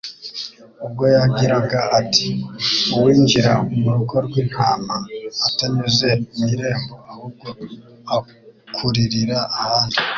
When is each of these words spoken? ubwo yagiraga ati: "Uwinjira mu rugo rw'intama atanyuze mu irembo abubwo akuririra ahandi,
ubwo 0.85 1.03
yagiraga 1.15 1.79
ati: 1.99 2.27
"Uwinjira 2.95 3.53
mu 3.81 3.89
rugo 3.95 4.15
rw'intama 4.25 4.95
atanyuze 5.47 6.09
mu 6.35 6.43
irembo 6.53 6.95
abubwo 7.11 7.47
akuririra 8.15 9.39
ahandi, 9.59 9.97